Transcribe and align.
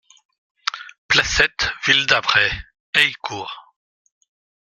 Placette 1.07 1.73
Ville 1.85 2.07
d'Avray, 2.07 2.51
Heillecourt 2.95 3.75